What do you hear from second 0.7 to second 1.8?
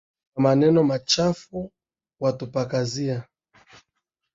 machafu